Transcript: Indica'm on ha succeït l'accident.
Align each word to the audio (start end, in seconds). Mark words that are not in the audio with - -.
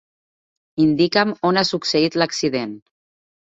Indica'm 0.85 1.35
on 1.51 1.63
ha 1.63 1.65
succeït 1.73 2.19
l'accident. 2.23 2.75